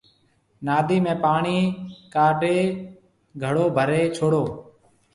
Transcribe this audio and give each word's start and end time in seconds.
نادِي 0.65 0.97
۾ 1.07 1.13
پاڻِي 1.23 1.59
ڪاڍي 2.13 2.57
گھڙو 3.43 3.65
ڀرَي 3.77 4.01
ڇوڙو 4.15 4.43